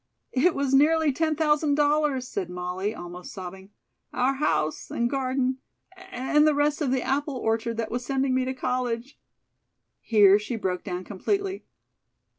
[0.33, 3.69] "It was nearly ten thousand dollars," said Molly, almost sobbing;
[4.11, 5.59] "our house and garden
[5.95, 9.19] and the rest of the apple orchard that was sending me to college"
[10.01, 11.65] Here she broke down completely.